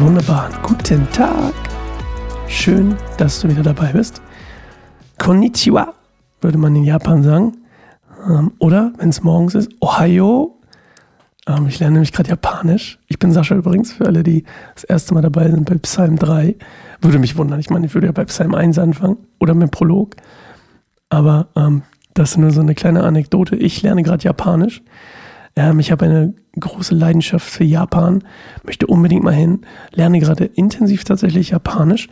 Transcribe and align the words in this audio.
wunderbaren 0.00 0.52
guten 0.62 1.10
Tag. 1.10 1.52
Schön, 2.46 2.96
dass 3.16 3.40
du 3.40 3.48
wieder 3.48 3.62
dabei 3.62 3.92
bist. 3.92 4.22
Konnichiwa, 5.18 5.94
würde 6.40 6.58
man 6.58 6.76
in 6.76 6.84
Japan 6.84 7.22
sagen. 7.22 7.56
Ähm, 8.28 8.52
oder, 8.58 8.92
wenn 8.98 9.08
es 9.08 9.22
morgens 9.22 9.54
ist, 9.54 9.70
Ohayo. 9.80 10.60
Ähm, 11.48 11.66
ich 11.66 11.80
lerne 11.80 11.94
nämlich 11.94 12.12
gerade 12.12 12.30
Japanisch. 12.30 13.00
Ich 13.08 13.18
bin 13.18 13.32
Sascha 13.32 13.56
übrigens, 13.56 13.92
für 13.92 14.06
alle, 14.06 14.22
die 14.22 14.44
das 14.74 14.84
erste 14.84 15.14
Mal 15.14 15.22
dabei 15.22 15.50
sind 15.50 15.68
bei 15.68 15.76
Psalm 15.78 16.16
3. 16.16 16.54
Würde 17.00 17.18
mich 17.18 17.36
wundern. 17.36 17.58
Ich 17.58 17.70
meine, 17.70 17.86
ich 17.86 17.94
würde 17.94 18.06
ja 18.06 18.12
bei 18.12 18.24
Psalm 18.24 18.54
1 18.54 18.78
anfangen 18.78 19.16
oder 19.40 19.54
mit 19.54 19.72
Prolog. 19.72 20.14
Aber 21.08 21.48
ähm, 21.56 21.82
das 22.14 22.32
ist 22.32 22.36
nur 22.36 22.50
so 22.50 22.60
eine 22.60 22.74
kleine 22.74 23.02
Anekdote. 23.02 23.56
Ich 23.56 23.82
lerne 23.82 24.02
gerade 24.04 24.22
Japanisch. 24.22 24.82
Ähm, 25.56 25.80
ich 25.80 25.90
habe 25.90 26.04
eine 26.04 26.34
große 26.60 26.94
Leidenschaft 26.94 27.48
für 27.48 27.64
Japan, 27.64 28.24
möchte 28.64 28.86
unbedingt 28.86 29.24
mal 29.24 29.34
hin, 29.34 29.60
lerne 29.92 30.20
gerade 30.20 30.44
intensiv 30.44 31.04
tatsächlich 31.04 31.50
Japanisch 31.50 32.08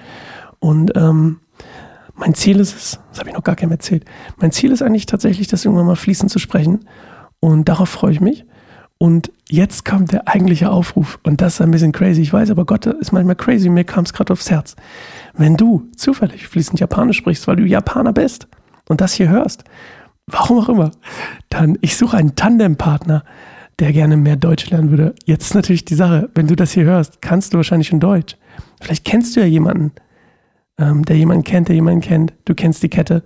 und 0.58 0.92
ähm, 0.96 1.40
mein 2.14 2.34
Ziel 2.34 2.60
ist 2.60 2.74
es, 2.74 3.00
das 3.10 3.20
habe 3.20 3.30
ich 3.30 3.34
noch 3.34 3.44
gar 3.44 3.56
keinem 3.56 3.72
erzählt, 3.72 4.04
mein 4.38 4.52
Ziel 4.52 4.72
ist 4.72 4.82
eigentlich 4.82 5.06
tatsächlich, 5.06 5.48
das 5.48 5.64
irgendwann 5.64 5.86
mal 5.86 5.96
fließend 5.96 6.30
zu 6.30 6.38
sprechen 6.38 6.86
und 7.40 7.68
darauf 7.68 7.88
freue 7.88 8.12
ich 8.12 8.20
mich. 8.20 8.44
Und 8.98 9.30
jetzt 9.48 9.84
kommt 9.84 10.12
der 10.12 10.26
eigentliche 10.26 10.70
Aufruf 10.70 11.18
und 11.22 11.42
das 11.42 11.54
ist 11.54 11.60
ein 11.60 11.70
bisschen 11.70 11.92
crazy. 11.92 12.22
Ich 12.22 12.32
weiß, 12.32 12.50
aber 12.50 12.64
Gott 12.64 12.86
ist 12.86 13.12
manchmal 13.12 13.36
crazy. 13.36 13.68
Mir 13.68 13.84
kam 13.84 14.04
es 14.04 14.14
gerade 14.14 14.32
aufs 14.32 14.50
Herz. 14.50 14.74
Wenn 15.34 15.56
du 15.56 15.86
zufällig 15.96 16.48
fließend 16.48 16.80
Japanisch 16.80 17.18
sprichst, 17.18 17.46
weil 17.46 17.56
du 17.56 17.64
Japaner 17.64 18.14
bist 18.14 18.48
und 18.88 19.02
das 19.02 19.12
hier 19.12 19.28
hörst, 19.28 19.64
warum 20.26 20.58
auch 20.58 20.70
immer, 20.70 20.92
dann 21.50 21.76
ich 21.82 21.96
suche 21.96 22.16
einen 22.16 22.36
Tandempartner, 22.36 23.22
der 23.78 23.92
gerne 23.92 24.16
mehr 24.16 24.36
Deutsch 24.36 24.70
lernen 24.70 24.90
würde. 24.90 25.14
Jetzt 25.24 25.46
ist 25.46 25.54
natürlich 25.54 25.84
die 25.84 25.94
Sache, 25.94 26.30
wenn 26.34 26.46
du 26.46 26.56
das 26.56 26.72
hier 26.72 26.84
hörst, 26.84 27.20
kannst 27.20 27.52
du 27.52 27.58
wahrscheinlich 27.58 27.88
schon 27.88 28.00
Deutsch. 28.00 28.36
Vielleicht 28.80 29.04
kennst 29.04 29.36
du 29.36 29.40
ja 29.40 29.46
jemanden, 29.46 29.92
ähm, 30.78 31.04
der 31.04 31.16
jemanden 31.16 31.44
kennt, 31.44 31.68
der 31.68 31.74
jemanden 31.74 32.00
kennt. 32.00 32.32
Du 32.44 32.54
kennst 32.54 32.82
die 32.82 32.88
Kette. 32.88 33.22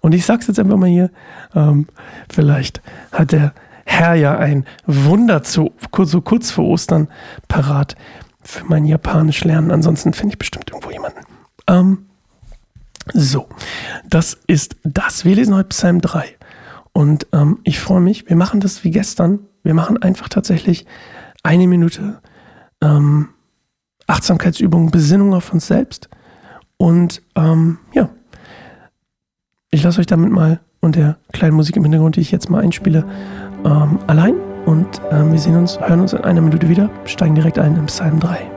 Und 0.00 0.12
ich 0.12 0.26
sag's 0.26 0.46
jetzt 0.46 0.58
einfach 0.58 0.76
mal 0.76 0.88
hier, 0.88 1.10
ähm, 1.54 1.86
vielleicht 2.30 2.82
hat 3.12 3.32
der 3.32 3.54
Herr 3.86 4.14
ja 4.14 4.36
ein 4.36 4.66
Wunder 4.86 5.42
zu, 5.42 5.72
so 6.02 6.20
kurz 6.20 6.50
vor 6.50 6.66
Ostern 6.66 7.08
parat 7.48 7.96
für 8.42 8.64
mein 8.64 8.84
Japanisch 8.84 9.44
lernen. 9.44 9.70
Ansonsten 9.70 10.12
finde 10.12 10.34
ich 10.34 10.38
bestimmt 10.38 10.70
irgendwo 10.70 10.90
jemanden. 10.90 11.20
Ähm, 11.66 12.06
so, 13.12 13.48
das 14.08 14.36
ist 14.46 14.76
das. 14.84 15.24
Wir 15.24 15.36
lesen 15.36 15.54
heute 15.54 15.68
Psalm 15.68 16.00
3. 16.00 16.26
Und 16.92 17.26
ähm, 17.32 17.60
ich 17.62 17.78
freue 17.78 18.00
mich, 18.00 18.28
wir 18.28 18.36
machen 18.36 18.60
das 18.60 18.82
wie 18.82 18.90
gestern. 18.90 19.40
Wir 19.66 19.74
machen 19.74 20.00
einfach 20.00 20.28
tatsächlich 20.28 20.86
eine 21.42 21.66
Minute 21.66 22.20
ähm, 22.80 23.30
Achtsamkeitsübung, 24.06 24.90
Besinnung 24.90 25.34
auf 25.34 25.52
uns 25.52 25.66
selbst. 25.66 26.08
Und 26.76 27.20
ähm, 27.34 27.78
ja, 27.92 28.08
ich 29.70 29.82
lasse 29.82 30.00
euch 30.00 30.06
damit 30.06 30.30
mal 30.30 30.60
und 30.80 30.94
der 30.94 31.18
kleinen 31.32 31.56
Musik 31.56 31.76
im 31.76 31.82
Hintergrund, 31.82 32.16
die 32.16 32.20
ich 32.20 32.30
jetzt 32.30 32.48
mal 32.48 32.62
einspiele, 32.62 33.04
ähm, 33.64 33.98
allein. 34.06 34.36
Und 34.66 35.00
ähm, 35.10 35.32
wir 35.32 35.38
sehen 35.38 35.56
uns, 35.56 35.78
hören 35.80 36.00
uns 36.00 36.12
in 36.12 36.20
einer 36.20 36.40
Minute 36.40 36.68
wieder, 36.68 36.90
steigen 37.04 37.34
direkt 37.34 37.58
ein 37.58 37.76
im 37.76 37.86
Psalm 37.86 38.20
3. 38.20 38.55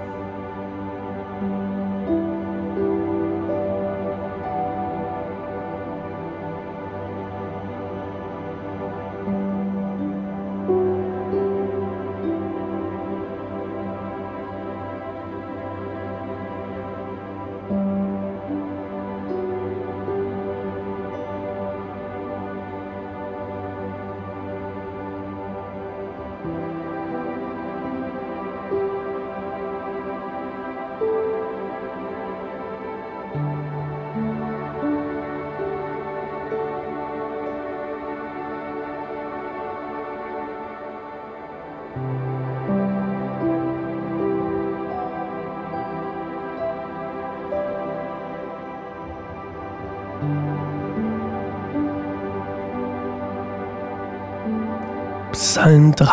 Psalm 55.32 55.96
3. 55.96 56.08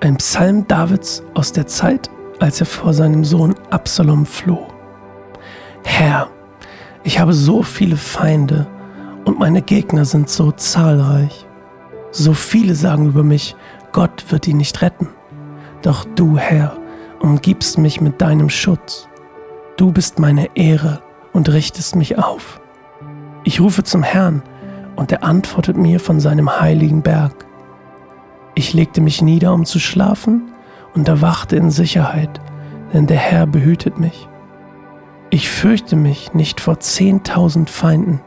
Ein 0.00 0.16
Psalm 0.16 0.66
Davids 0.68 1.22
aus 1.34 1.50
der 1.50 1.66
Zeit, 1.66 2.10
als 2.40 2.60
er 2.60 2.66
vor 2.66 2.92
seinem 2.92 3.24
Sohn 3.24 3.54
Absalom 3.70 4.26
floh. 4.26 4.68
Herr, 5.84 6.28
ich 7.04 7.18
habe 7.18 7.32
so 7.32 7.62
viele 7.62 7.96
Feinde 7.96 8.66
und 9.24 9.38
meine 9.38 9.62
Gegner 9.62 10.04
sind 10.04 10.28
so 10.28 10.52
zahlreich. 10.52 11.45
So 12.18 12.32
viele 12.32 12.74
sagen 12.74 13.04
über 13.08 13.22
mich, 13.22 13.54
Gott 13.92 14.24
wird 14.30 14.48
ihn 14.48 14.56
nicht 14.56 14.80
retten. 14.80 15.10
Doch 15.82 16.06
du, 16.14 16.38
Herr, 16.38 16.78
umgibst 17.20 17.76
mich 17.76 18.00
mit 18.00 18.22
deinem 18.22 18.48
Schutz. 18.48 19.06
Du 19.76 19.92
bist 19.92 20.18
meine 20.18 20.48
Ehre 20.56 21.02
und 21.34 21.50
richtest 21.50 21.94
mich 21.94 22.16
auf. 22.16 22.58
Ich 23.44 23.60
rufe 23.60 23.84
zum 23.84 24.02
Herrn, 24.02 24.42
und 24.96 25.12
er 25.12 25.24
antwortet 25.24 25.76
mir 25.76 26.00
von 26.00 26.18
seinem 26.18 26.58
heiligen 26.58 27.02
Berg. 27.02 27.44
Ich 28.54 28.72
legte 28.72 29.02
mich 29.02 29.20
nieder, 29.20 29.52
um 29.52 29.66
zu 29.66 29.78
schlafen, 29.78 30.54
und 30.94 31.06
erwachte 31.08 31.56
in 31.56 31.68
Sicherheit, 31.68 32.40
denn 32.94 33.06
der 33.06 33.18
Herr 33.18 33.46
behütet 33.46 34.00
mich. 34.00 34.26
Ich 35.28 35.50
fürchte 35.50 35.96
mich 35.96 36.32
nicht 36.32 36.62
vor 36.62 36.80
zehntausend 36.80 37.68
Feinden, 37.68 38.22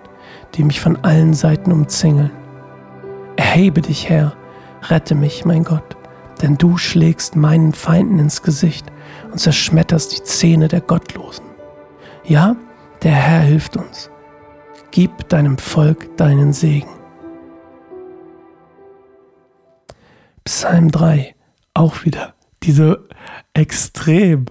die 0.54 0.64
mich 0.64 0.80
von 0.80 0.98
allen 0.98 1.34
Seiten 1.34 1.72
umzingeln. 1.72 2.30
Erhebe 3.50 3.82
dich, 3.82 4.08
Herr, 4.08 4.38
rette 4.84 5.16
mich, 5.16 5.44
mein 5.44 5.64
Gott, 5.64 5.98
denn 6.40 6.60
du 6.60 6.78
schlägst 6.78 7.36
meinen 7.36 7.74
Feinden 7.74 8.20
ins 8.20 8.44
Gesicht 8.44 8.86
und 9.32 9.40
zerschmetterst 9.40 10.16
die 10.16 10.24
Zähne 10.24 10.68
der 10.68 10.82
Gottlosen. 10.82 11.46
Ja, 12.24 12.56
der 13.02 13.16
Herr 13.16 13.40
hilft 13.40 13.76
uns. 13.76 14.12
Gib 14.92 15.30
deinem 15.30 15.58
Volk 15.58 16.16
deinen 16.16 16.54
Segen. 16.54 16.92
Psalm 20.44 20.92
3, 20.92 21.34
auch 21.74 22.06
wieder 22.06 22.36
diese 22.62 23.08
extrem, 23.56 24.46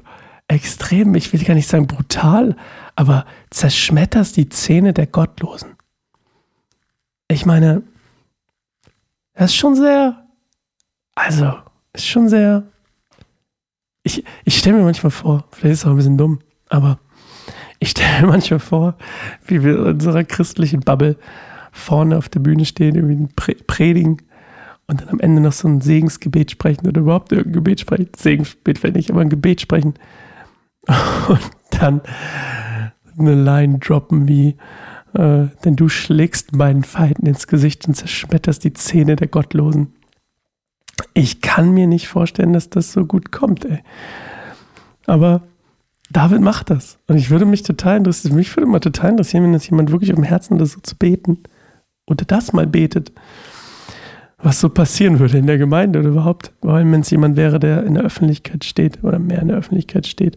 extrem, 0.48 1.14
ich 1.14 1.32
will 1.32 1.44
gar 1.44 1.54
nicht 1.54 1.68
sagen 1.68 1.86
brutal, 1.86 2.56
aber 2.96 3.26
zerschmetterst 3.50 4.36
die 4.36 4.48
Zähne 4.48 4.92
der 4.92 5.06
Gottlosen. 5.06 5.76
Ich 7.28 7.46
meine, 7.46 7.84
das 9.38 9.52
ist 9.52 9.56
schon 9.56 9.76
sehr, 9.76 10.26
also, 11.14 11.54
ist 11.92 12.06
schon 12.06 12.28
sehr, 12.28 12.64
ich, 14.02 14.24
ich 14.44 14.58
stelle 14.58 14.78
mir 14.78 14.84
manchmal 14.84 15.12
vor, 15.12 15.44
vielleicht 15.52 15.74
ist 15.74 15.78
es 15.80 15.86
auch 15.86 15.90
ein 15.90 15.96
bisschen 15.96 16.18
dumm, 16.18 16.40
aber 16.68 16.98
ich 17.78 17.90
stelle 17.90 18.22
mir 18.22 18.26
manchmal 18.32 18.58
vor, 18.58 18.96
wie 19.46 19.62
wir 19.62 19.76
in 19.76 19.84
unserer 19.84 20.24
christlichen 20.24 20.80
Bubble 20.80 21.16
vorne 21.70 22.18
auf 22.18 22.28
der 22.28 22.40
Bühne 22.40 22.64
stehen, 22.64 22.96
irgendwie 22.96 23.28
predigen 23.66 24.22
und 24.88 25.02
dann 25.02 25.08
am 25.08 25.20
Ende 25.20 25.40
noch 25.40 25.52
so 25.52 25.68
ein 25.68 25.82
Segensgebet 25.82 26.50
sprechen 26.50 26.88
oder 26.88 27.00
überhaupt 27.00 27.30
irgendein 27.30 27.52
Gebet 27.52 27.80
sprechen. 27.80 28.08
Segensgebet 28.16 28.82
wenn 28.82 28.94
nicht, 28.94 29.10
aber 29.10 29.20
ein 29.20 29.28
Gebet 29.28 29.60
sprechen. 29.60 29.94
Und 31.28 31.50
dann 31.70 32.00
eine 33.18 33.34
Line 33.34 33.78
droppen 33.78 34.26
wie, 34.26 34.56
äh, 35.14 35.46
denn 35.64 35.76
du 35.76 35.88
schlägst 35.88 36.54
meinen 36.54 36.84
Feinden 36.84 37.26
ins 37.26 37.46
Gesicht 37.46 37.86
und 37.88 37.94
zerschmetterst 37.94 38.64
die 38.64 38.72
Zähne 38.72 39.16
der 39.16 39.28
Gottlosen. 39.28 39.94
Ich 41.14 41.40
kann 41.40 41.72
mir 41.72 41.86
nicht 41.86 42.08
vorstellen, 42.08 42.52
dass 42.52 42.70
das 42.70 42.92
so 42.92 43.04
gut 43.04 43.30
kommt, 43.32 43.64
ey. 43.64 43.80
Aber 45.06 45.42
David 46.10 46.40
macht 46.40 46.70
das. 46.70 46.98
Und 47.06 47.16
ich 47.16 47.30
würde 47.30 47.44
mich 47.44 47.62
total 47.62 47.98
interessieren, 47.98 48.34
mich 48.34 48.54
würde 48.56 48.66
mal 48.66 48.80
total 48.80 49.10
interessieren, 49.10 49.44
wenn 49.44 49.52
das 49.52 49.68
jemand 49.68 49.90
wirklich 49.90 50.10
dem 50.10 50.22
Herzen 50.22 50.58
hat, 50.58 50.66
so 50.66 50.80
zu 50.80 50.96
beten 50.96 51.38
oder 52.06 52.24
das 52.24 52.52
mal 52.52 52.66
betet, 52.66 53.12
was 54.38 54.60
so 54.60 54.68
passieren 54.68 55.18
würde 55.18 55.38
in 55.38 55.46
der 55.46 55.58
Gemeinde 55.58 55.98
oder 55.98 56.08
überhaupt, 56.08 56.52
vor 56.62 56.74
allem 56.74 56.92
wenn 56.92 57.00
es 57.00 57.10
jemand 57.10 57.36
wäre, 57.36 57.58
der 57.58 57.84
in 57.84 57.94
der 57.94 58.04
Öffentlichkeit 58.04 58.64
steht 58.64 59.02
oder 59.04 59.18
mehr 59.18 59.42
in 59.42 59.48
der 59.48 59.58
Öffentlichkeit 59.58 60.06
steht. 60.06 60.36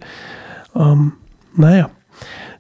Ähm, 0.76 1.14
naja, 1.56 1.90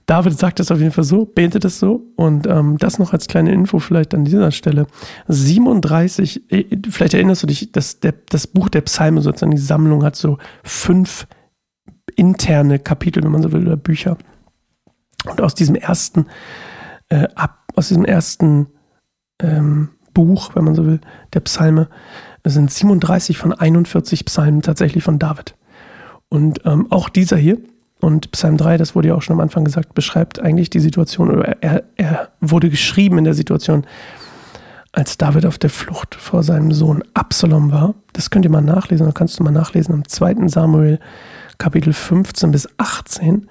David 0.05 0.37
sagt 0.37 0.59
das 0.59 0.71
auf 0.71 0.79
jeden 0.79 0.91
Fall 0.91 1.03
so, 1.03 1.25
betet 1.25 1.63
es 1.65 1.79
so 1.79 2.11
und 2.15 2.47
ähm, 2.47 2.77
das 2.77 2.99
noch 2.99 3.13
als 3.13 3.27
kleine 3.27 3.51
Info 3.51 3.79
vielleicht 3.79 4.13
an 4.13 4.25
dieser 4.25 4.51
Stelle. 4.51 4.87
37, 5.27 6.51
äh, 6.51 6.77
vielleicht 6.89 7.13
erinnerst 7.13 7.43
du 7.43 7.47
dich, 7.47 7.71
dass 7.71 7.99
der, 7.99 8.13
das 8.29 8.47
Buch 8.47 8.69
der 8.69 8.81
Psalme 8.81 9.21
sozusagen 9.21 9.51
die 9.51 9.57
Sammlung 9.57 10.03
hat 10.03 10.15
so 10.15 10.37
fünf 10.63 11.27
interne 12.15 12.79
Kapitel, 12.79 13.23
wenn 13.23 13.31
man 13.31 13.41
so 13.41 13.51
will, 13.51 13.65
oder 13.65 13.77
Bücher. 13.77 14.17
Und 15.25 15.41
aus 15.41 15.55
diesem 15.55 15.75
ersten, 15.75 16.25
äh, 17.09 17.27
ab, 17.35 17.67
aus 17.75 17.89
diesem 17.89 18.05
ersten 18.05 18.67
ähm, 19.41 19.89
Buch, 20.13 20.55
wenn 20.55 20.63
man 20.63 20.75
so 20.75 20.85
will, 20.85 20.99
der 21.33 21.41
Psalme, 21.41 21.89
sind 22.43 22.71
37 22.71 23.37
von 23.37 23.53
41 23.53 24.25
Psalmen 24.25 24.61
tatsächlich 24.61 25.03
von 25.03 25.19
David. 25.19 25.55
Und 26.29 26.61
ähm, 26.65 26.91
auch 26.91 27.09
dieser 27.09 27.37
hier, 27.37 27.59
und 28.01 28.31
Psalm 28.31 28.57
3, 28.57 28.77
das 28.77 28.95
wurde 28.95 29.09
ja 29.09 29.15
auch 29.15 29.21
schon 29.21 29.35
am 29.35 29.39
Anfang 29.39 29.63
gesagt, 29.63 29.93
beschreibt 29.93 30.39
eigentlich 30.39 30.69
die 30.69 30.79
Situation, 30.79 31.29
oder 31.29 31.61
er, 31.61 31.83
er 31.95 32.29
wurde 32.41 32.69
geschrieben 32.69 33.19
in 33.19 33.23
der 33.23 33.35
Situation, 33.35 33.85
als 34.91 35.17
David 35.17 35.45
auf 35.45 35.57
der 35.57 35.69
Flucht 35.69 36.15
vor 36.15 36.43
seinem 36.43 36.71
Sohn 36.71 37.03
Absalom 37.13 37.71
war. 37.71 37.93
Das 38.13 38.29
könnt 38.29 38.43
ihr 38.43 38.51
mal 38.51 38.61
nachlesen, 38.61 39.05
da 39.05 39.11
kannst 39.13 39.39
du 39.39 39.43
mal 39.43 39.51
nachlesen 39.51 39.93
im 39.93 40.07
2. 40.07 40.47
Samuel 40.47 40.99
Kapitel 41.59 41.93
15 41.93 42.51
bis 42.51 42.67
18. 42.77 43.47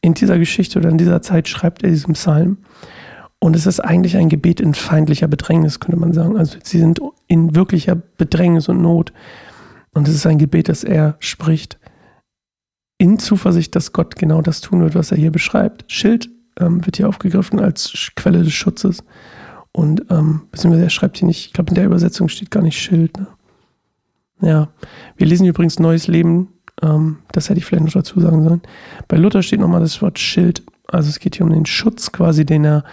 In 0.00 0.14
dieser 0.14 0.38
Geschichte 0.38 0.78
oder 0.78 0.88
in 0.88 0.98
dieser 0.98 1.22
Zeit 1.22 1.46
schreibt 1.46 1.84
er 1.84 1.90
diesen 1.90 2.14
Psalm. 2.14 2.58
Und 3.38 3.54
es 3.54 3.66
ist 3.66 3.80
eigentlich 3.80 4.16
ein 4.16 4.28
Gebet 4.28 4.60
in 4.60 4.72
feindlicher 4.72 5.28
Bedrängnis, 5.28 5.80
könnte 5.80 6.00
man 6.00 6.12
sagen. 6.12 6.36
Also 6.36 6.58
sie 6.62 6.78
sind 6.78 7.00
in 7.28 7.54
wirklicher 7.54 7.94
Bedrängnis 7.94 8.68
und 8.68 8.80
Not. 8.80 9.12
Und 9.94 10.08
es 10.08 10.14
ist 10.14 10.26
ein 10.26 10.38
Gebet, 10.38 10.68
das 10.68 10.82
er 10.82 11.16
spricht 11.18 11.78
in 13.02 13.18
Zuversicht, 13.18 13.74
dass 13.74 13.92
Gott 13.92 14.14
genau 14.14 14.42
das 14.42 14.60
tun 14.60 14.80
wird, 14.80 14.94
was 14.94 15.10
er 15.10 15.16
hier 15.16 15.32
beschreibt. 15.32 15.90
Schild 15.90 16.30
ähm, 16.60 16.86
wird 16.86 16.98
hier 16.98 17.08
aufgegriffen 17.08 17.58
als 17.58 18.12
Quelle 18.14 18.44
des 18.44 18.52
Schutzes. 18.52 19.02
Und 19.72 20.04
ähm, 20.08 20.42
beziehungsweise 20.52 20.84
er 20.84 20.90
schreibt 20.90 21.18
hier 21.18 21.26
nicht, 21.26 21.46
ich 21.46 21.52
glaube 21.52 21.70
in 21.70 21.74
der 21.74 21.86
Übersetzung 21.86 22.28
steht 22.28 22.52
gar 22.52 22.62
nicht 22.62 22.78
Schild. 22.78 23.16
Ne? 23.16 23.26
Ja, 24.40 24.68
wir 25.16 25.26
lesen 25.26 25.46
übrigens 25.46 25.80
Neues 25.80 26.06
Leben, 26.06 26.50
ähm, 26.80 27.18
das 27.32 27.48
hätte 27.48 27.58
ich 27.58 27.64
vielleicht 27.64 27.86
noch 27.86 27.92
dazu 27.92 28.20
sagen 28.20 28.44
sollen. 28.44 28.62
Bei 29.08 29.16
Luther 29.16 29.42
steht 29.42 29.58
nochmal 29.58 29.80
das 29.80 30.00
Wort 30.00 30.20
Schild. 30.20 30.62
Also 30.86 31.08
es 31.08 31.18
geht 31.18 31.34
hier 31.34 31.44
um 31.44 31.52
den 31.52 31.66
Schutz 31.66 32.12
quasi, 32.12 32.46
den 32.46 32.64
er, 32.64 32.84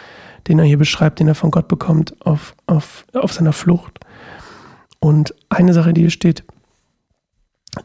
den 0.48 0.58
er 0.58 0.66
hier 0.66 0.80
beschreibt, 0.80 1.20
den 1.20 1.28
er 1.28 1.36
von 1.36 1.52
Gott 1.52 1.68
bekommt 1.68 2.16
auf, 2.26 2.56
auf, 2.66 3.06
auf 3.14 3.32
seiner 3.32 3.54
Flucht. 3.54 4.00
Und 5.00 5.36
eine 5.50 5.74
Sache, 5.74 5.94
die 5.94 6.02
hier 6.02 6.10
steht, 6.10 6.44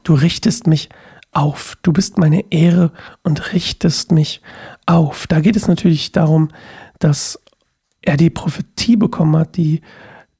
du 0.04 0.14
richtest 0.14 0.66
mich 0.66 0.88
auf. 1.34 1.76
Du 1.82 1.92
bist 1.92 2.19
meine 2.19 2.50
Ehre 2.52 2.92
und 3.22 3.52
richtest 3.52 4.12
mich 4.12 4.40
auf. 4.86 5.26
Da 5.26 5.40
geht 5.40 5.56
es 5.56 5.69
natürlich 5.69 6.12
darum, 6.12 6.48
dass 6.98 7.40
er 8.02 8.16
die 8.16 8.31
Prophetie 8.31 8.96
bekommen 8.96 9.36
hat, 9.36 9.56
die, 9.56 9.81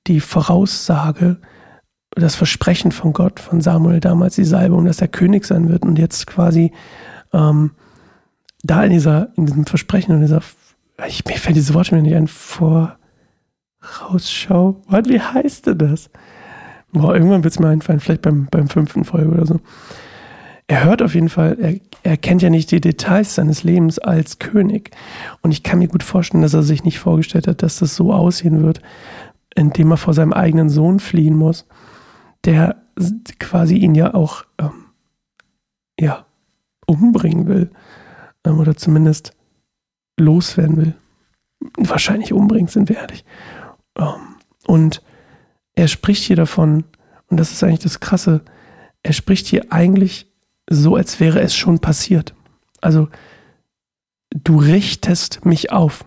die 0.06 0.20
Voraussage, 0.20 1.38
das 2.11 2.37
Versprechen 2.37 2.93
von 2.93 3.12
Gott, 3.12 3.41
von 3.41 3.61
Samuel 3.61 4.00
damals, 4.00 4.37
die 4.37 4.44
Salbung, 4.44 4.85
dass 4.85 5.00
er 5.00 5.08
König 5.08 5.44
sein 5.44 5.69
wird 5.69 5.82
und 5.82 5.99
jetzt 5.99 6.26
quasi 6.26 6.73
ähm, 7.32 7.73
da 8.62 8.85
in 8.85 8.93
dieser, 8.93 9.37
in 9.37 9.46
diesem 9.46 9.67
Versprechen 9.67 10.14
und 10.14 10.20
dieser, 10.20 10.41
ich, 11.08 11.25
mir 11.25 11.37
fällt 11.37 11.56
dieses 11.56 11.75
Wort 11.75 11.88
schon 11.88 12.02
nicht 12.02 12.14
ein, 12.14 12.29
Vorausschau, 12.29 12.96
was, 14.87 15.08
wie 15.08 15.20
heißt 15.20 15.67
denn 15.67 15.79
das? 15.79 16.11
Boah, 16.93 17.14
irgendwann 17.14 17.43
wird 17.43 17.52
es 17.52 17.58
mir 17.58 17.69
einfallen, 17.69 17.99
vielleicht 17.99 18.23
beim, 18.23 18.46
beim 18.50 18.69
fünften 18.69 19.05
Folge 19.05 19.31
oder 19.31 19.46
so 19.46 19.61
er 20.66 20.84
hört 20.84 21.02
auf 21.02 21.14
jeden 21.14 21.28
Fall, 21.28 21.58
er, 21.61 21.75
er 22.02 22.16
kennt 22.16 22.43
ja 22.43 22.50
nicht 22.50 22.70
die 22.70 22.81
Details 22.81 23.34
seines 23.34 23.64
Lebens 23.64 23.99
als 23.99 24.38
König. 24.38 24.90
Und 25.43 25.52
ich 25.52 25.62
kann 25.62 25.78
mir 25.78 25.88
gut 25.88 26.02
vorstellen, 26.02 26.43
dass 26.43 26.55
er 26.55 26.62
sich 26.62 26.84
nicht 26.84 26.99
vorgestellt 26.99 27.46
hat, 27.46 27.62
dass 27.62 27.78
das 27.78 27.94
so 27.94 28.12
aussehen 28.12 28.62
wird, 28.62 28.81
indem 29.55 29.90
er 29.90 29.96
vor 29.99 30.14
seinem 30.14 30.32
eigenen 30.32 30.70
Sohn 30.70 31.00
fliehen 31.00 31.37
muss, 31.37 31.66
der 32.44 32.76
quasi 33.38 33.76
ihn 33.76 33.94
ja 33.94 34.14
auch 34.14 34.44
ähm, 34.58 34.87
ja, 35.99 36.25
umbringen 36.87 37.46
will. 37.46 37.70
Ähm, 38.44 38.58
oder 38.58 38.76
zumindest 38.76 39.32
loswerden 40.19 40.76
will. 40.76 40.94
Wahrscheinlich 41.76 42.32
umbringen, 42.32 42.69
sind 42.69 42.88
wir 42.88 42.96
ehrlich. 42.96 43.25
Ähm, 43.99 44.37
und 44.67 45.02
er 45.75 45.88
spricht 45.88 46.22
hier 46.25 46.37
davon, 46.37 46.84
und 47.28 47.38
das 47.38 47.52
ist 47.52 47.62
eigentlich 47.64 47.81
das 47.81 48.00
Krasse, 48.00 48.43
er 49.02 49.12
spricht 49.12 49.46
hier 49.46 49.72
eigentlich 49.72 50.32
so, 50.69 50.96
als 50.96 51.20
wäre 51.20 51.40
es 51.40 51.55
schon 51.55 51.78
passiert. 51.78 52.34
Also, 52.81 53.08
du 54.31 54.58
richtest 54.58 55.44
mich 55.44 55.72
auf. 55.72 56.05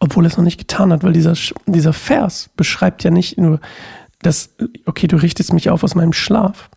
Obwohl 0.00 0.26
es 0.26 0.36
noch 0.36 0.44
nicht 0.44 0.58
getan 0.58 0.92
hat, 0.92 1.02
weil 1.02 1.12
dieser, 1.12 1.34
dieser 1.66 1.92
Vers 1.92 2.50
beschreibt 2.56 3.04
ja 3.04 3.10
nicht 3.10 3.38
nur, 3.38 3.60
dass, 4.20 4.50
okay, 4.84 5.06
du 5.06 5.16
richtest 5.16 5.52
mich 5.52 5.70
auf 5.70 5.82
aus 5.82 5.94
meinem 5.94 6.12
Schlaf, 6.12 6.70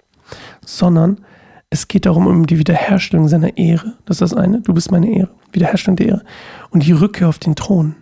sondern 0.65 1.21
es 1.69 1.87
geht 1.87 2.05
darum, 2.05 2.27
um 2.27 2.47
die 2.47 2.57
Wiederherstellung 2.57 3.27
seiner 3.27 3.57
Ehre. 3.57 3.93
Das 4.05 4.15
ist 4.15 4.21
das 4.21 4.33
eine. 4.33 4.61
Du 4.61 4.73
bist 4.73 4.91
meine 4.91 5.11
Ehre. 5.11 5.29
Wiederherstellung 5.51 5.97
der 5.97 6.07
Ehre. 6.07 6.23
Und 6.71 6.85
die 6.85 6.93
Rückkehr 6.93 7.27
auf 7.29 7.39
den 7.39 7.55
Thron. 7.55 7.95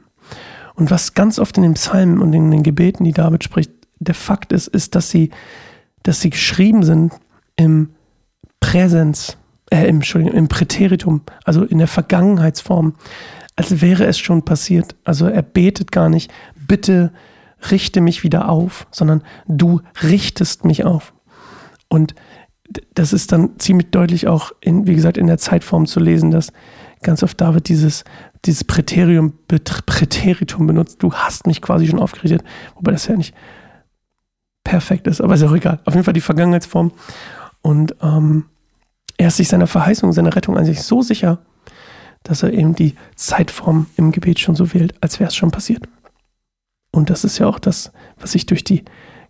Und 0.75 0.91
was 0.91 1.15
ganz 1.15 1.39
oft 1.39 1.57
in 1.57 1.63
den 1.63 1.73
Psalmen 1.73 2.19
und 2.19 2.33
in 2.33 2.51
den 2.51 2.63
Gebeten, 2.63 3.03
die 3.03 3.11
David 3.11 3.43
spricht, 3.43 3.71
der 3.99 4.15
Fakt 4.15 4.53
ist, 4.53 4.67
ist, 4.67 4.95
dass 4.95 5.09
sie, 5.09 5.31
dass 6.03 6.21
sie 6.21 6.29
geschrieben 6.29 6.83
sind 6.83 7.13
im 7.57 7.89
Präsens, 8.59 9.37
äh, 9.69 9.87
im, 9.87 9.97
Entschuldigung, 9.97 10.35
im 10.35 10.47
Präteritum, 10.47 11.21
also 11.43 11.63
in 11.63 11.79
der 11.79 11.87
Vergangenheitsform, 11.87 12.95
als 13.55 13.81
wäre 13.81 14.05
es 14.05 14.17
schon 14.17 14.43
passiert. 14.43 14.95
Also 15.03 15.27
er 15.27 15.41
betet 15.41 15.91
gar 15.91 16.09
nicht, 16.09 16.31
bitte 16.67 17.11
richte 17.71 18.01
mich 18.01 18.23
wieder 18.23 18.49
auf, 18.49 18.87
sondern 18.91 19.23
du 19.47 19.81
richtest 20.03 20.63
mich 20.63 20.85
auf. 20.85 21.13
Und 21.89 22.13
das 22.93 23.13
ist 23.13 23.31
dann 23.31 23.59
ziemlich 23.59 23.91
deutlich 23.91 24.27
auch, 24.27 24.51
in, 24.61 24.87
wie 24.87 24.95
gesagt, 24.95 25.17
in 25.17 25.27
der 25.27 25.37
Zeitform 25.37 25.85
zu 25.85 25.99
lesen, 25.99 26.31
dass 26.31 26.51
ganz 27.01 27.23
oft 27.23 27.39
David 27.39 27.69
dieses, 27.69 28.03
dieses 28.45 28.63
Präterium, 28.63 29.33
Präteritum 29.47 30.67
benutzt. 30.67 31.01
Du 31.01 31.13
hast 31.13 31.47
mich 31.47 31.61
quasi 31.61 31.87
schon 31.87 31.99
aufgerichtet, 31.99 32.43
wobei 32.75 32.91
das 32.91 33.07
ja 33.07 33.15
nicht 33.15 33.33
perfekt 34.63 35.07
ist, 35.07 35.21
aber 35.21 35.35
ist 35.35 35.43
auch 35.43 35.55
egal. 35.55 35.79
Auf 35.85 35.93
jeden 35.93 36.03
Fall 36.03 36.13
die 36.13 36.21
Vergangenheitsform. 36.21 36.91
Und 37.67 37.97
ähm, 38.01 38.45
er 39.17 39.27
ist 39.27 39.35
sich 39.35 39.49
seiner 39.49 39.67
Verheißung, 39.67 40.13
seiner 40.13 40.33
Rettung 40.33 40.57
an 40.57 40.63
sich 40.63 40.83
so 40.83 41.01
sicher, 41.01 41.39
dass 42.23 42.41
er 42.41 42.53
eben 42.53 42.75
die 42.75 42.95
Zeitform 43.17 43.87
im 43.97 44.13
Gebet 44.13 44.39
schon 44.39 44.55
so 44.55 44.73
wählt, 44.73 44.95
als 45.01 45.19
wäre 45.19 45.27
es 45.27 45.35
schon 45.35 45.51
passiert. 45.51 45.83
Und 46.91 47.09
das 47.09 47.25
ist 47.25 47.39
ja 47.39 47.45
auch 47.45 47.59
das, 47.59 47.91
was 48.21 48.31
sich 48.31 48.45
durch 48.45 48.63
die 48.63 48.85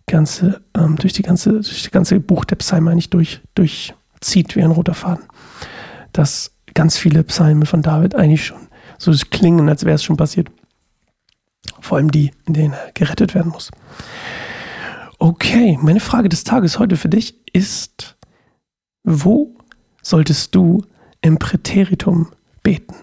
ganze, 0.06 0.62
ähm, 0.76 0.94
durch 0.94 1.14
die 1.14 1.22
ganze, 1.22 1.50
durch 1.50 1.82
das 1.82 1.90
ganze 1.90 2.20
Buch 2.20 2.44
der 2.44 2.54
Psalme 2.54 2.92
eigentlich 2.92 3.10
durch, 3.10 3.40
durchzieht 3.56 4.54
wie 4.54 4.62
ein 4.62 4.70
roter 4.70 4.94
Faden. 4.94 5.24
Dass 6.12 6.52
ganz 6.74 6.96
viele 6.96 7.24
Psalme 7.24 7.66
von 7.66 7.82
David 7.82 8.14
eigentlich 8.14 8.46
schon 8.46 8.68
so 8.98 9.10
klingen, 9.30 9.68
als 9.68 9.84
wäre 9.84 9.96
es 9.96 10.04
schon 10.04 10.16
passiert. 10.16 10.48
Vor 11.80 11.98
allem 11.98 12.12
die, 12.12 12.30
in 12.46 12.54
denen 12.54 12.74
er 12.74 12.92
gerettet 12.94 13.34
werden 13.34 13.50
muss. 13.50 13.72
Okay, 15.18 15.76
meine 15.82 15.98
Frage 15.98 16.28
des 16.28 16.44
Tages 16.44 16.78
heute 16.78 16.96
für 16.96 17.08
dich 17.08 17.34
ist, 17.52 18.14
wo 19.08 19.54
solltest 20.02 20.54
du 20.54 20.84
im 21.20 21.38
Präteritum 21.38 22.28
beten? 22.62 22.94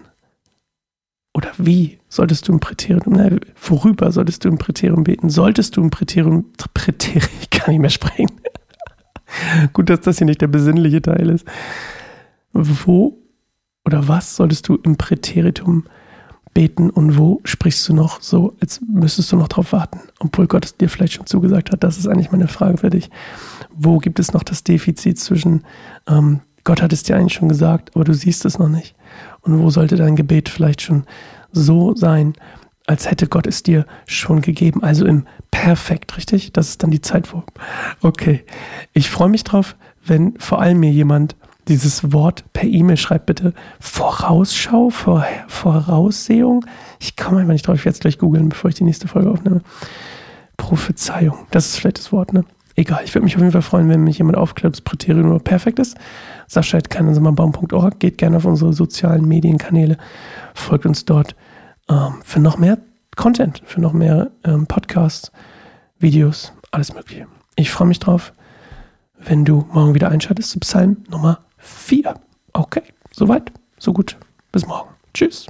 Oder 1.34 1.50
wie 1.58 1.98
solltest 2.08 2.48
du 2.48 2.52
im 2.52 2.60
Präteritum, 2.60 3.12
na, 3.14 3.30
worüber 3.60 4.10
solltest 4.10 4.44
du 4.44 4.48
im 4.48 4.56
Präteritum 4.56 5.04
beten? 5.04 5.28
Solltest 5.28 5.76
du 5.76 5.82
im 5.82 5.90
Präteritum, 5.90 6.46
Präteritum, 6.72 7.30
ich 7.40 7.50
kann 7.50 7.72
nicht 7.72 7.80
mehr 7.80 7.90
sprechen. 7.90 8.30
Gut, 9.72 9.90
dass 9.90 10.00
das 10.00 10.18
hier 10.18 10.26
nicht 10.26 10.40
der 10.40 10.46
besinnliche 10.46 11.02
Teil 11.02 11.28
ist. 11.28 11.44
Wo 12.52 13.18
oder 13.84 14.08
was 14.08 14.36
solltest 14.36 14.68
du 14.68 14.76
im 14.76 14.96
Präteritum 14.96 15.84
beten 16.54 16.88
und 16.88 17.18
wo 17.18 17.40
sprichst 17.44 17.86
du 17.88 17.94
noch 17.94 18.22
so, 18.22 18.56
als 18.60 18.80
müsstest 18.80 19.30
du 19.30 19.36
noch 19.36 19.48
drauf 19.48 19.72
warten, 19.72 20.00
obwohl 20.20 20.46
Gott 20.46 20.64
es 20.64 20.76
dir 20.76 20.88
vielleicht 20.88 21.12
schon 21.12 21.26
zugesagt 21.26 21.70
hat? 21.70 21.84
Das 21.84 21.98
ist 21.98 22.06
eigentlich 22.06 22.32
meine 22.32 22.48
Frage 22.48 22.78
für 22.78 22.90
dich. 22.90 23.10
Wo 23.76 23.98
gibt 23.98 24.18
es 24.18 24.32
noch 24.32 24.42
das 24.42 24.64
Defizit 24.64 25.18
zwischen 25.18 25.64
ähm, 26.06 26.40
Gott 26.66 26.82
hat 26.82 26.92
es 26.92 27.04
dir 27.04 27.16
eigentlich 27.16 27.34
schon 27.34 27.48
gesagt, 27.48 27.92
aber 27.94 28.02
du 28.02 28.12
siehst 28.12 28.44
es 28.44 28.58
noch 28.58 28.68
nicht. 28.68 28.96
Und 29.42 29.62
wo 29.62 29.70
sollte 29.70 29.94
dein 29.94 30.16
Gebet 30.16 30.48
vielleicht 30.48 30.82
schon 30.82 31.04
so 31.52 31.94
sein, 31.94 32.34
als 32.88 33.08
hätte 33.08 33.28
Gott 33.28 33.46
es 33.46 33.62
dir 33.62 33.86
schon 34.04 34.40
gegeben? 34.40 34.82
Also 34.82 35.06
im 35.06 35.26
Perfekt, 35.52 36.16
richtig? 36.16 36.52
Das 36.52 36.70
ist 36.70 36.82
dann 36.82 36.90
die 36.90 37.00
Zeitform. 37.00 37.44
Okay. 38.02 38.44
Ich 38.94 39.08
freue 39.10 39.28
mich 39.28 39.44
drauf, 39.44 39.76
wenn 40.04 40.36
vor 40.38 40.60
allem 40.60 40.80
mir 40.80 40.90
jemand 40.90 41.36
dieses 41.68 42.12
Wort 42.12 42.44
per 42.52 42.68
E-Mail 42.68 42.96
schreibt, 42.96 43.26
bitte 43.26 43.54
Vorausschau, 43.78 44.90
Vor 44.90 45.24
Voraussehung. 45.46 46.66
Ich 46.98 47.16
komme 47.16 47.38
einfach 47.38 47.52
nicht 47.52 47.66
drauf, 47.66 47.76
ich 47.76 47.84
werde 47.84 47.94
es 47.94 48.00
gleich 48.00 48.18
googeln, 48.18 48.48
bevor 48.48 48.70
ich 48.70 48.74
die 48.74 48.84
nächste 48.84 49.06
Folge 49.06 49.30
aufnehme. 49.30 49.62
Prophezeiung, 50.56 51.46
das 51.52 51.66
ist 51.66 51.76
vielleicht 51.76 51.98
das 51.98 52.10
Wort, 52.10 52.32
ne? 52.32 52.44
Egal, 52.76 53.00
ich 53.04 53.14
würde 53.14 53.24
mich 53.24 53.34
auf 53.34 53.40
jeden 53.40 53.52
Fall 53.52 53.62
freuen, 53.62 53.88
wenn 53.88 54.04
mich 54.04 54.18
jemand 54.18 54.36
aufklärt, 54.36 54.72
ob 54.72 54.74
das 54.74 54.82
Präterium 54.82 55.30
nur 55.30 55.42
perfekt 55.42 55.78
ist. 55.78 55.96
Sascha 56.46 56.76
at 56.76 56.90
keinensammerbaum.org. 56.90 57.98
Geht 57.98 58.18
gerne 58.18 58.36
auf 58.36 58.44
unsere 58.44 58.74
sozialen 58.74 59.26
Medienkanäle, 59.26 59.96
folgt 60.54 60.84
uns 60.84 61.06
dort 61.06 61.34
ähm, 61.88 62.20
für 62.22 62.38
noch 62.38 62.58
mehr 62.58 62.78
Content, 63.16 63.62
für 63.64 63.80
noch 63.80 63.94
mehr 63.94 64.30
ähm, 64.44 64.66
Podcasts, 64.66 65.32
Videos, 65.98 66.52
alles 66.70 66.94
Mögliche. 66.94 67.26
Ich 67.56 67.70
freue 67.70 67.88
mich 67.88 67.98
drauf, 67.98 68.34
wenn 69.18 69.46
du 69.46 69.66
morgen 69.72 69.94
wieder 69.94 70.10
einschaltest 70.10 70.50
zu 70.50 70.60
Psalm 70.60 70.98
Nummer 71.10 71.40
4. 71.56 72.14
Okay, 72.52 72.82
soweit, 73.10 73.50
so 73.78 73.94
gut. 73.94 74.18
Bis 74.52 74.66
morgen. 74.66 74.90
Tschüss. 75.14 75.46